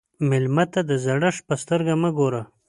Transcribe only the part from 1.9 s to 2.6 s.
مه ګوره.